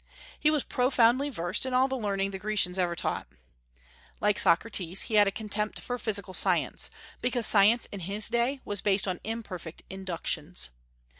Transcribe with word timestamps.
He 0.39 0.49
was 0.49 0.63
profoundly 0.63 1.29
versed 1.29 1.63
in 1.63 1.75
all 1.75 1.87
the 1.87 1.95
learning 1.95 2.31
the 2.31 2.39
Grecians 2.39 2.79
ever 2.79 2.95
taught. 2.95 3.27
Like 4.19 4.39
Socrates, 4.39 5.03
he 5.03 5.13
had 5.13 5.27
a 5.27 5.31
contempt 5.31 5.79
for 5.79 5.99
physical 5.99 6.33
science, 6.33 6.89
because 7.21 7.45
science 7.45 7.85
in 7.85 7.99
his 7.99 8.27
day 8.27 8.61
was 8.65 8.81
based 8.81 9.07
on 9.07 9.19
imperfect 9.23 9.83
inductions. 9.91 10.71